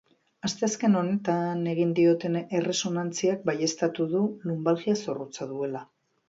[0.47, 5.85] Asteazken honetan egin dioten erresonantziak baieztatu du, lunbalgia zorrotza duela.